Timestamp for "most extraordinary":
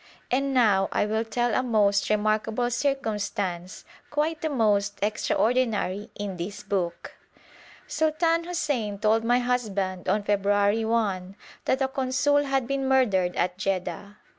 4.49-6.09